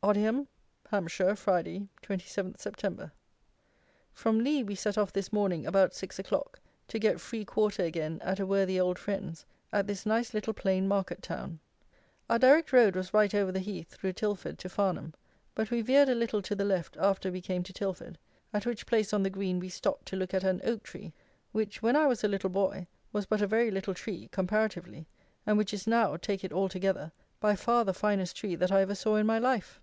[0.00, 0.46] Odiham,
[0.90, 3.10] Hampshire, Friday, 27 Sept.
[4.12, 8.20] From Lea we set off this morning about six o'clock to get free quarter again
[8.22, 11.58] at a worthy old friend's at this nice little plain market town.
[12.30, 15.14] Our direct road was right over the heath through Tilford to Farnham;
[15.56, 18.18] but we veered a little to the left after we came to Tilford,
[18.52, 21.12] at which place on the Green we stopped to look at an oak tree,
[21.50, 25.08] which, when I was a little boy, was but a very little tree, comparatively,
[25.44, 27.10] and which is now, take it altogether,
[27.40, 29.80] by far the finest tree that I ever saw in my life.